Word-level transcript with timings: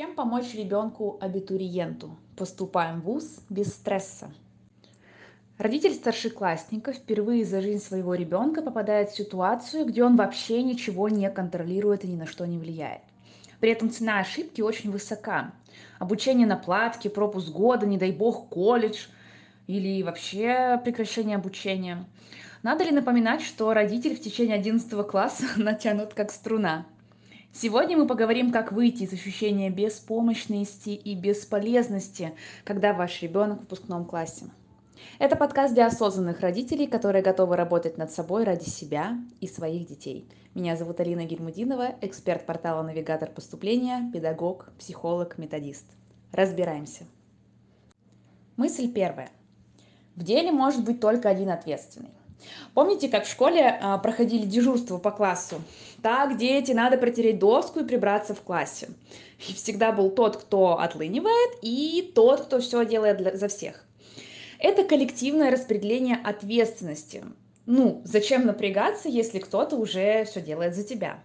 Чем 0.00 0.14
помочь 0.14 0.54
ребенку-абитуриенту? 0.54 2.16
Поступаем 2.34 3.02
в 3.02 3.04
ВУЗ 3.04 3.40
без 3.50 3.74
стресса. 3.74 4.32
Родитель 5.58 5.92
старшеклассника 5.92 6.94
впервые 6.94 7.44
за 7.44 7.60
жизнь 7.60 7.84
своего 7.84 8.14
ребенка 8.14 8.62
попадает 8.62 9.10
в 9.10 9.14
ситуацию, 9.14 9.84
где 9.84 10.02
он 10.02 10.16
вообще 10.16 10.62
ничего 10.62 11.10
не 11.10 11.28
контролирует 11.28 12.06
и 12.06 12.08
ни 12.08 12.16
на 12.16 12.24
что 12.24 12.46
не 12.46 12.56
влияет. 12.56 13.02
При 13.60 13.72
этом 13.72 13.90
цена 13.90 14.20
ошибки 14.20 14.62
очень 14.62 14.90
высока. 14.90 15.52
Обучение 15.98 16.46
на 16.46 16.56
платке, 16.56 17.10
пропуск 17.10 17.50
года, 17.50 17.84
не 17.84 17.98
дай 17.98 18.10
бог, 18.10 18.48
колледж 18.48 19.08
или 19.66 20.02
вообще 20.02 20.80
прекращение 20.82 21.36
обучения. 21.36 22.06
Надо 22.62 22.84
ли 22.84 22.90
напоминать, 22.90 23.42
что 23.42 23.74
родитель 23.74 24.16
в 24.16 24.22
течение 24.22 24.56
11 24.56 25.06
класса 25.06 25.44
натянут 25.58 26.14
как 26.14 26.30
струна? 26.30 26.86
Сегодня 27.52 27.98
мы 27.98 28.06
поговорим, 28.06 28.52
как 28.52 28.70
выйти 28.70 29.02
из 29.02 29.12
ощущения 29.12 29.70
беспомощности 29.70 30.90
и 30.90 31.16
бесполезности, 31.16 32.32
когда 32.64 32.92
ваш 32.92 33.20
ребенок 33.22 33.58
в 33.58 33.60
выпускном 33.62 34.04
классе. 34.04 34.46
Это 35.18 35.34
подкаст 35.34 35.74
для 35.74 35.86
осознанных 35.86 36.40
родителей, 36.40 36.86
которые 36.86 37.22
готовы 37.22 37.56
работать 37.56 37.98
над 37.98 38.12
собой 38.12 38.44
ради 38.44 38.68
себя 38.68 39.18
и 39.40 39.48
своих 39.48 39.88
детей. 39.88 40.28
Меня 40.54 40.76
зовут 40.76 41.00
Алина 41.00 41.24
Гельмудинова, 41.24 41.96
эксперт 42.02 42.46
портала 42.46 42.82
«Навигатор 42.82 43.28
поступления», 43.28 44.08
педагог, 44.12 44.70
психолог, 44.78 45.36
методист. 45.36 45.86
Разбираемся. 46.30 47.04
Мысль 48.56 48.92
первая. 48.92 49.30
В 50.14 50.22
деле 50.22 50.52
может 50.52 50.84
быть 50.84 51.00
только 51.00 51.28
один 51.28 51.50
ответственный. 51.50 52.10
Помните, 52.74 53.08
как 53.08 53.24
в 53.24 53.30
школе 53.30 53.78
а, 53.80 53.98
проходили 53.98 54.44
дежурство 54.46 54.98
по 54.98 55.10
классу? 55.10 55.60
Так, 56.02 56.36
дети, 56.36 56.72
надо 56.72 56.96
протереть 56.96 57.38
доску 57.38 57.80
и 57.80 57.84
прибраться 57.84 58.34
в 58.34 58.40
классе. 58.40 58.88
И 59.48 59.54
всегда 59.54 59.92
был 59.92 60.10
тот, 60.10 60.36
кто 60.36 60.78
отлынивает, 60.78 61.58
и 61.62 62.10
тот, 62.14 62.42
кто 62.42 62.60
все 62.60 62.84
делает 62.84 63.18
для, 63.18 63.36
за 63.36 63.48
всех. 63.48 63.84
Это 64.58 64.84
коллективное 64.84 65.50
распределение 65.50 66.16
ответственности. 66.22 67.24
Ну, 67.66 68.02
зачем 68.04 68.46
напрягаться, 68.46 69.08
если 69.08 69.38
кто-то 69.38 69.76
уже 69.76 70.24
все 70.24 70.40
делает 70.40 70.74
за 70.74 70.84
тебя? 70.84 71.20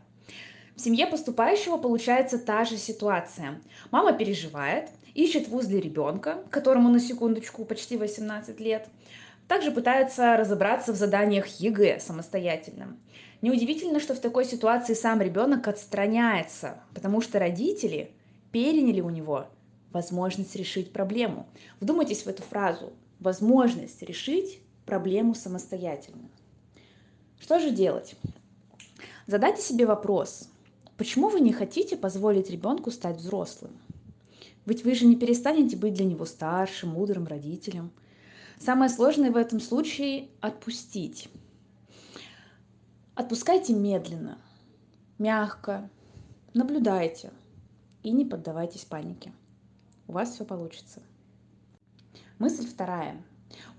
В 0.76 0.82
семье 0.82 1.08
поступающего 1.08 1.78
получается 1.78 2.38
та 2.38 2.66
же 2.66 2.78
ситуация. 2.78 3.61
Мама 3.92 4.14
переживает, 4.14 4.89
ищет 5.14 5.48
вуз 5.48 5.66
для 5.66 5.80
ребенка, 5.80 6.44
которому 6.50 6.89
на 6.89 7.00
секундочку 7.00 7.64
почти 7.66 7.98
18 7.98 8.59
лет, 8.59 8.88
также 9.48 9.72
пытается 9.72 10.38
разобраться 10.38 10.92
в 10.92 10.96
заданиях 10.96 11.48
ЕГЭ 11.60 12.00
самостоятельно. 12.00 12.98
Неудивительно, 13.42 14.00
что 14.00 14.16
в 14.16 14.20
такой 14.20 14.46
ситуации 14.46 14.94
сам 14.94 15.22
ребенок 15.22 15.68
отстраняется, 15.68 16.80
потому 16.94 17.22
что 17.22 17.38
родители 17.38 18.12
переняли 18.52 19.02
у 19.02 19.10
него 19.10 19.48
возможность 19.92 20.56
решить 20.56 20.92
проблему. 20.92 21.48
Вдумайтесь 21.80 22.23
в 22.23 22.28
эту 22.28 22.42
фразу. 22.44 22.94
Возможность 23.20 24.02
решить 24.02 24.62
проблему 24.86 25.36
самостоятельно. 25.36 26.30
Что 27.40 27.60
же 27.60 27.70
делать? 27.70 28.16
Задайте 29.28 29.62
себе 29.62 29.86
вопрос, 29.86 30.50
почему 30.98 31.30
вы 31.30 31.40
не 31.40 31.54
хотите 31.54 31.98
позволить 31.98 32.50
ребенку 32.50 32.92
стать 32.92 33.18
взрослым? 33.18 33.72
Ведь 34.66 34.84
вы 34.84 34.96
же 34.96 35.06
не 35.06 35.16
перестанете 35.16 35.78
быть 35.78 35.94
для 35.94 36.06
него 36.06 36.26
старшим, 36.26 36.90
мудрым 36.90 37.28
родителем– 37.28 37.92
Самое 38.59 38.89
сложное 38.89 39.31
в 39.31 39.38
этом 39.38 39.59
случае– 39.59 40.30
отпустить. 40.42 41.30
Отпускайте 43.14 43.73
медленно, 43.73 44.38
мягко, 45.17 45.89
наблюдайте 46.53 47.31
и 48.03 48.11
не 48.11 48.26
поддавайтесь 48.26 48.86
панике. 48.86 49.33
У 50.08 50.14
вас 50.14 50.31
все 50.31 50.45
получится. 50.45 51.02
Мысль 52.39 52.67
вторая. 52.67 53.23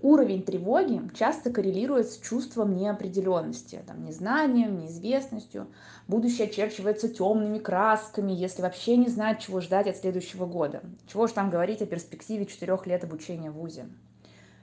Уровень 0.01 0.43
тревоги 0.43 1.01
часто 1.13 1.51
коррелирует 1.51 2.09
с 2.09 2.19
чувством 2.19 2.75
неопределенности, 2.75 3.83
там, 3.85 4.03
незнанием, 4.05 4.79
неизвестностью. 4.79 5.67
Будущее 6.07 6.47
очерчивается 6.47 7.09
темными 7.09 7.59
красками, 7.59 8.31
если 8.31 8.61
вообще 8.61 8.97
не 8.97 9.07
знать, 9.07 9.41
чего 9.41 9.61
ждать 9.61 9.87
от 9.87 9.97
следующего 9.97 10.45
года. 10.45 10.81
Чего 11.07 11.27
же 11.27 11.33
там 11.33 11.49
говорить 11.49 11.81
о 11.81 11.85
перспективе 11.85 12.45
четырех 12.45 12.87
лет 12.87 13.03
обучения 13.03 13.51
в 13.51 13.55
ВУЗе. 13.55 13.87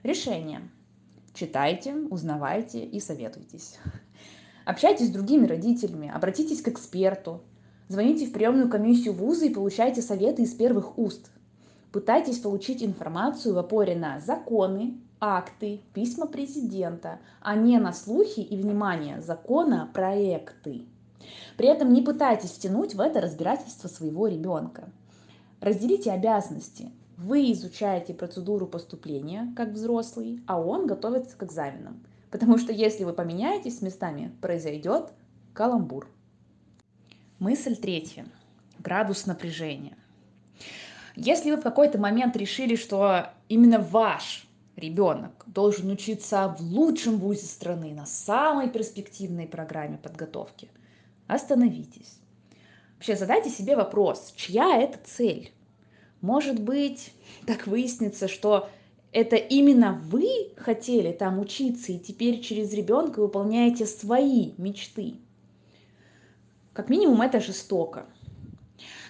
Решение. 0.04 0.60
Читайте, 1.32 1.94
узнавайте 1.94 2.84
и 2.84 3.00
советуйтесь. 3.00 3.78
Общайтесь 4.66 5.06
с 5.06 5.10
другими 5.10 5.46
родителями, 5.46 6.12
обратитесь 6.14 6.60
к 6.60 6.68
эксперту, 6.68 7.40
звоните 7.88 8.26
в 8.26 8.32
приемную 8.32 8.68
комиссию 8.68 9.14
вуза 9.14 9.46
и 9.46 9.54
получайте 9.54 10.02
советы 10.02 10.42
из 10.42 10.52
первых 10.52 10.98
уст. 10.98 11.30
Пытайтесь 11.90 12.38
получить 12.38 12.82
информацию 12.82 13.54
в 13.54 13.58
опоре 13.58 13.96
на 13.96 14.20
законы, 14.20 15.00
акты, 15.20 15.80
письма 15.94 16.26
президента, 16.26 17.18
а 17.40 17.56
не 17.56 17.78
на 17.78 17.94
слухи 17.94 18.40
и, 18.40 18.58
внимание, 18.58 19.22
закона 19.22 19.90
проекты. 19.94 20.82
При 21.56 21.66
этом 21.66 21.94
не 21.94 22.02
пытайтесь 22.02 22.50
втянуть 22.50 22.94
в 22.94 23.00
это 23.00 23.22
разбирательство 23.22 23.88
своего 23.88 24.28
ребенка. 24.28 24.90
Разделите 25.62 26.12
обязанности. 26.12 26.92
Вы 27.16 27.52
изучаете 27.52 28.12
процедуру 28.12 28.66
поступления 28.66 29.52
как 29.56 29.70
взрослый, 29.70 30.42
а 30.46 30.60
он 30.60 30.86
готовится 30.86 31.36
к 31.36 31.44
экзаменам. 31.44 32.02
Потому 32.30 32.58
что 32.58 32.72
если 32.72 33.04
вы 33.04 33.12
поменяетесь 33.12 33.82
местами, 33.82 34.32
произойдет 34.40 35.12
каламбур. 35.52 36.08
Мысль 37.38 37.76
третья. 37.76 38.26
Градус 38.80 39.26
напряжения. 39.26 39.96
Если 41.14 41.52
вы 41.52 41.58
в 41.58 41.62
какой-то 41.62 41.98
момент 41.98 42.36
решили, 42.36 42.74
что 42.74 43.30
именно 43.48 43.78
ваш 43.78 44.48
ребенок 44.74 45.44
должен 45.46 45.90
учиться 45.90 46.56
в 46.58 46.60
лучшем 46.60 47.18
вузе 47.18 47.46
страны, 47.46 47.94
на 47.94 48.06
самой 48.06 48.68
перспективной 48.68 49.46
программе 49.46 49.98
подготовки, 49.98 50.68
остановитесь. 51.28 52.18
Вообще 52.96 53.14
задайте 53.14 53.50
себе 53.50 53.76
вопрос, 53.76 54.32
чья 54.36 54.76
это 54.78 54.98
цель? 55.04 55.52
Может 56.24 56.58
быть, 56.58 57.12
так 57.46 57.66
выяснится, 57.66 58.28
что 58.28 58.70
это 59.12 59.36
именно 59.36 60.00
вы 60.06 60.54
хотели 60.56 61.12
там 61.12 61.38
учиться, 61.38 61.92
и 61.92 61.98
теперь 61.98 62.40
через 62.40 62.72
ребенка 62.72 63.20
выполняете 63.20 63.84
свои 63.84 64.52
мечты. 64.56 65.16
Как 66.72 66.88
минимум, 66.88 67.20
это 67.20 67.40
жестоко. 67.40 68.06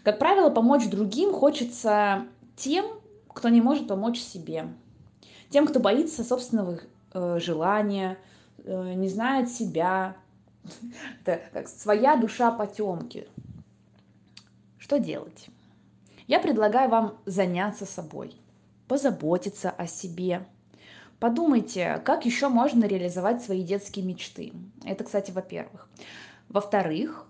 Как 0.02 0.18
правило, 0.18 0.50
помочь 0.50 0.88
другим 0.88 1.32
хочется 1.32 2.26
тем, 2.56 2.84
кто 3.28 3.48
не 3.48 3.60
может 3.60 3.86
помочь 3.86 4.18
себе. 4.18 4.66
Тем, 5.50 5.68
кто 5.68 5.78
боится 5.78 6.24
собственного 6.24 6.80
э, 7.12 7.38
желания, 7.40 8.18
э, 8.64 8.94
не 8.94 9.08
знает 9.08 9.50
себя. 9.50 10.16
Это 11.24 11.40
как 11.52 11.68
своя 11.68 12.16
душа 12.16 12.50
потемки. 12.50 13.28
Что 14.78 14.98
делать? 14.98 15.48
Я 16.26 16.40
предлагаю 16.40 16.88
вам 16.88 17.18
заняться 17.26 17.84
собой, 17.84 18.34
позаботиться 18.88 19.70
о 19.70 19.86
себе. 19.86 20.46
Подумайте, 21.20 22.00
как 22.04 22.24
еще 22.24 22.48
можно 22.48 22.84
реализовать 22.84 23.42
свои 23.42 23.62
детские 23.62 24.06
мечты. 24.06 24.52
Это, 24.84 25.04
кстати, 25.04 25.30
во-первых. 25.32 25.86
Во-вторых, 26.48 27.26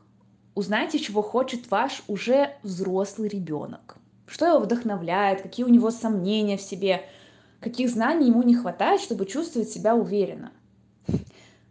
узнайте, 0.55 1.01
чего 1.01 1.23
хочет 1.23 1.73
ваш 1.73 2.05
уже 2.07 2.57
взрослый 2.63 3.29
ребенок. 3.29 3.97
Что 4.27 4.47
его 4.47 4.61
вдохновляет, 4.61 5.43
какие 5.43 5.67
у 5.67 5.71
него 5.71 5.91
сомнения 5.91 6.57
в 6.57 6.63
себе, 6.63 7.03
каких 7.61 7.91
знаний 7.91 8.29
ему 8.29 8.45
не 8.45 8.55
хватает, 8.55 9.01
чтобы 9.01 9.27
чувствовать 9.27 9.71
себя 9.71 9.97
уверенно. 9.97 10.53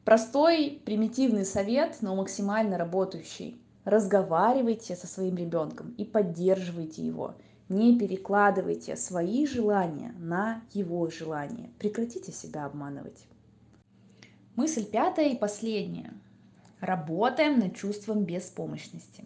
Простой, 0.03 0.81
примитивный 0.85 1.45
совет, 1.45 1.97
но 2.01 2.15
максимально 2.15 2.77
работающий 2.77 3.62
разговаривайте 3.85 4.95
со 4.95 5.07
своим 5.07 5.35
ребенком 5.35 5.93
и 5.97 6.05
поддерживайте 6.05 7.05
его. 7.05 7.35
Не 7.69 7.97
перекладывайте 7.97 8.95
свои 8.95 9.45
желания 9.45 10.13
на 10.17 10.61
его 10.73 11.09
желания. 11.09 11.69
Прекратите 11.79 12.31
себя 12.31 12.65
обманывать. 12.65 13.25
Мысль 14.55 14.85
пятая 14.85 15.29
и 15.29 15.37
последняя. 15.37 16.13
Работаем 16.79 17.59
над 17.59 17.75
чувством 17.75 18.23
беспомощности. 18.23 19.25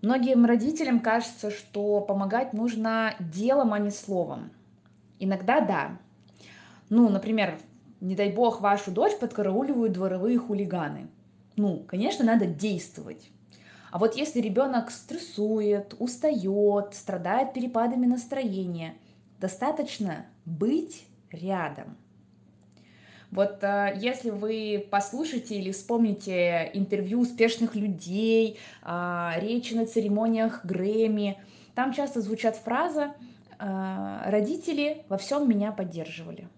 Многим 0.00 0.44
родителям 0.44 1.00
кажется, 1.00 1.50
что 1.50 2.00
помогать 2.00 2.52
нужно 2.52 3.14
делом, 3.18 3.74
а 3.74 3.78
не 3.78 3.90
словом. 3.90 4.50
Иногда 5.18 5.60
да. 5.60 5.98
Ну, 6.88 7.08
например, 7.08 7.58
не 8.00 8.14
дай 8.14 8.32
бог, 8.32 8.60
вашу 8.60 8.92
дочь 8.92 9.18
подкарауливают 9.18 9.92
дворовые 9.92 10.38
хулиганы. 10.38 11.08
Ну, 11.56 11.84
конечно, 11.86 12.24
надо 12.24 12.46
действовать. 12.46 13.30
А 13.90 13.98
вот 13.98 14.16
если 14.16 14.40
ребенок 14.40 14.90
стрессует, 14.90 15.94
устает, 15.98 16.94
страдает 16.94 17.52
перепадами 17.52 18.06
настроения, 18.06 18.94
достаточно 19.40 20.26
быть 20.44 21.06
рядом. 21.30 21.96
Вот 23.30 23.58
э, 23.62 23.94
если 23.96 24.30
вы 24.30 24.86
послушаете 24.90 25.56
или 25.56 25.70
вспомните 25.70 26.70
интервью 26.72 27.20
успешных 27.20 27.74
людей, 27.74 28.58
э, 28.82 29.32
речи 29.36 29.74
на 29.74 29.86
церемониях 29.86 30.64
Грэмми, 30.64 31.38
Там 31.74 31.92
часто 31.92 32.20
звучат 32.20 32.56
фразы 32.56 33.12
«родители 33.60 35.04
во 35.08 35.16
всем 35.16 35.48
меня 35.48 35.70
поддерживали». 35.70 36.48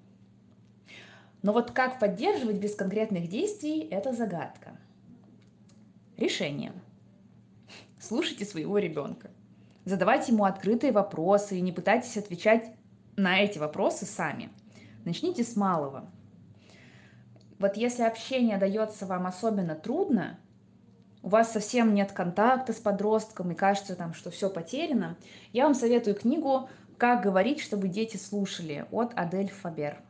Но 1.42 1.52
вот 1.52 1.72
как 1.72 1.98
поддерживать 1.98 2.56
без 2.56 2.74
конкретных 2.74 3.28
действий– 3.28 3.80
это 3.90 4.14
загадка. 4.14 4.78
Решение. 6.16 6.72
Слушайте 8.00 8.46
своего 8.46 8.78
ребенка. 8.78 9.30
Задавайте 9.84 10.32
ему 10.32 10.44
открытые 10.44 10.90
вопросы 10.90 11.58
и 11.58 11.60
не 11.60 11.70
пытайтесь 11.70 12.16
отвечать 12.16 12.72
на 13.16 13.40
эти 13.40 13.58
вопросы 13.58 14.06
сами. 14.06 14.50
Начните 15.04 15.44
с 15.44 15.54
малого. 15.54 16.10
Вот 17.58 17.76
если 17.76 18.04
общение 18.04 18.56
дается 18.56 19.04
вам 19.04 19.26
особенно 19.26 19.74
трудно, 19.74 20.40
у 21.22 21.28
вас 21.28 21.52
совсем 21.52 21.92
нет 21.92 22.12
контакта 22.12 22.72
с 22.72 22.76
подростком 22.76 23.50
и 23.50 23.54
кажется, 23.54 23.94
там, 23.94 24.14
что 24.14 24.30
все 24.30 24.48
потеряно, 24.48 25.18
я 25.52 25.64
вам 25.64 25.74
советую 25.74 26.16
книгу 26.16 26.70
«Как 26.96 27.22
говорить, 27.22 27.60
чтобы 27.60 27.88
дети 27.88 28.16
слушали» 28.16 28.86
от 28.90 29.12
Адель 29.14 29.50
Фабер. 29.50 30.00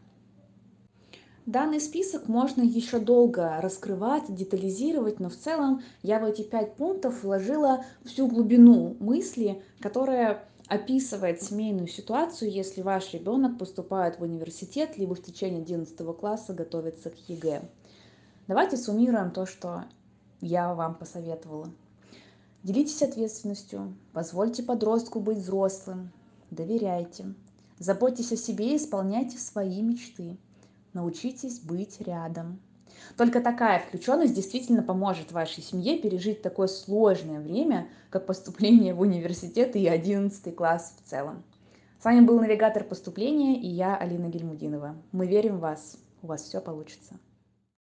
Данный 1.47 1.81
список 1.81 2.29
можно 2.29 2.63
еще 2.63 2.99
долго 2.99 3.61
раскрывать, 3.61 4.33
детализировать, 4.35 5.21
но 5.21 5.31
в 5.31 5.37
целом 5.37 5.83
я 6.03 6.21
в 6.21 6.25
эти 6.25 6.43
пять 6.43 6.75
пунктов 6.77 7.23
вложила 7.23 7.85
всю 8.05 8.27
глубину 8.27 8.95
мысли, 9.01 9.63
которая 9.81 10.45
описывает 10.69 11.43
семейную 11.43 11.89
ситуацию, 11.89 12.53
если 12.53 12.83
ваш 12.83 13.13
ребенок 13.15 13.59
поступает 13.59 14.19
в 14.19 14.23
университет, 14.23 14.99
либо 14.99 15.15
в 15.15 15.23
течение 15.23 15.63
11 15.63 15.97
класса 16.17 16.53
готовится 16.53 17.11
к 17.11 17.17
ЕГЭ. 17.29 17.63
Давайте 18.47 18.77
суммируем 18.77 19.31
то, 19.31 19.47
что 19.47 19.85
я 20.41 20.75
вам 20.75 20.95
посоветовала. 20.95 21.71
Делитесь 22.63 23.03
ответственностью, 23.03 23.97
позвольте 24.13 24.63
подростку 24.63 25.21
быть 25.21 25.39
взрослым, 25.39 26.13
доверяйте, 26.51 27.33
заботьтесь 27.79 28.33
о 28.33 28.37
себе 28.37 28.75
и 28.75 28.77
исполняйте 28.77 29.39
свои 29.39 29.81
мечты. 29.83 30.37
Научитесь 30.93 31.61
быть 31.61 32.01
рядом. 32.01 32.61
Только 33.17 33.41
такая 33.41 33.81
включенность 33.81 34.35
действительно 34.35 34.83
поможет 34.83 35.31
вашей 35.31 35.63
семье 35.63 35.99
пережить 35.99 36.43
такое 36.43 36.67
сложное 36.67 37.41
время, 37.41 37.89
как 38.11 38.27
поступление 38.27 38.95
в 38.95 39.01
университет 39.01 39.77
и 39.77 39.87
11 39.87 40.55
класс 40.55 40.97
в 40.99 41.09
целом. 41.09 41.43
С 42.01 42.05
вами 42.05 42.25
был 42.25 42.41
навигатор 42.41 42.83
поступления 42.83 43.61
и 43.61 43.69
я, 43.69 43.97
Алина 43.97 44.29
Гельмудинова. 44.29 44.97
Мы 45.13 45.27
верим 45.27 45.59
в 45.59 45.61
вас. 45.61 45.97
У 46.23 46.27
вас 46.27 46.43
все 46.43 46.61
получится. 46.61 47.15